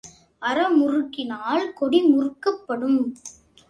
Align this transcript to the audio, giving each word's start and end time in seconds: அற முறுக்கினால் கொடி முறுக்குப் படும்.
அற 0.41 0.69
முறுக்கினால் 0.69 1.73
கொடி 1.73 2.01
முறுக்குப் 2.03 2.63
படும். 2.67 3.01